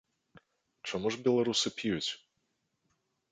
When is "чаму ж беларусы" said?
0.91-1.67